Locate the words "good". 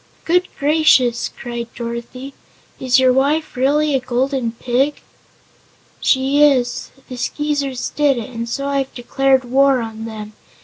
0.25-0.47